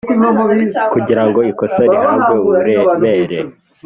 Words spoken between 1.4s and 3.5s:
ikosa rihabwe uburemere